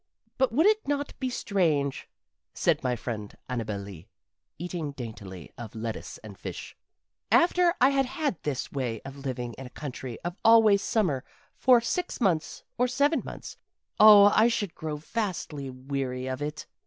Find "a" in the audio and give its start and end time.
9.67-9.69